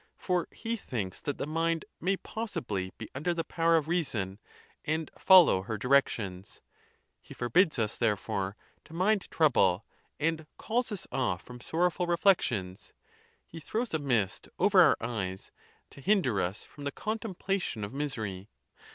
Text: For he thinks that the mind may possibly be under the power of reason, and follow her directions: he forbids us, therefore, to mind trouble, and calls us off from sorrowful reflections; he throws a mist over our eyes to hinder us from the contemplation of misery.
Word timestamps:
For 0.17 0.47
he 0.51 0.75
thinks 0.77 1.21
that 1.21 1.37
the 1.37 1.45
mind 1.45 1.85
may 1.99 2.17
possibly 2.17 2.91
be 2.97 3.07
under 3.13 3.35
the 3.35 3.43
power 3.43 3.77
of 3.77 3.87
reason, 3.87 4.39
and 4.83 5.11
follow 5.15 5.61
her 5.61 5.77
directions: 5.77 6.59
he 7.21 7.35
forbids 7.35 7.77
us, 7.77 7.99
therefore, 7.99 8.57
to 8.85 8.93
mind 8.93 9.29
trouble, 9.29 9.85
and 10.19 10.47
calls 10.57 10.91
us 10.91 11.05
off 11.11 11.43
from 11.43 11.61
sorrowful 11.61 12.07
reflections; 12.07 12.93
he 13.45 13.59
throws 13.59 13.93
a 13.93 13.99
mist 13.99 14.49
over 14.57 14.81
our 14.81 14.97
eyes 15.01 15.51
to 15.91 16.01
hinder 16.01 16.41
us 16.41 16.63
from 16.63 16.83
the 16.83 16.91
contemplation 16.91 17.83
of 17.83 17.93
misery. 17.93 18.49